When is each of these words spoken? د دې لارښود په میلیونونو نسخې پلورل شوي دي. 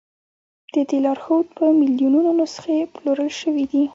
د 0.73 0.75
دې 0.89 0.97
لارښود 1.05 1.47
په 1.57 1.65
میلیونونو 1.79 2.29
نسخې 2.39 2.77
پلورل 2.93 3.31
شوي 3.41 3.65
دي. 3.71 3.83